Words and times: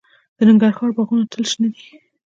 د 0.37 0.39
ننګرهار 0.49 0.89
باغونه 0.95 1.25
تل 1.31 1.43
شنه 1.51 1.67
دي. 1.75 1.85